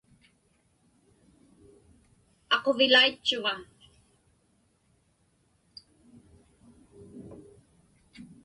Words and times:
Aquvilaitchuŋa. 2.55 3.55